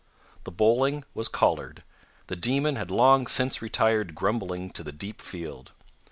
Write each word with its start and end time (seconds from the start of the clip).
The 0.45 0.51
bowling 0.51 1.03
was 1.13 1.27
collared. 1.27 1.83
The 2.25 2.35
demon 2.35 2.75
had 2.75 2.89
long 2.89 3.27
since 3.27 3.61
retired 3.61 4.15
grumbling 4.15 4.71
to 4.71 4.81
the 4.81 4.91
deep 4.91 5.21
field. 5.21 5.73